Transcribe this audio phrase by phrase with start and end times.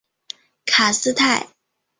[0.65, 1.47] 卡斯泰。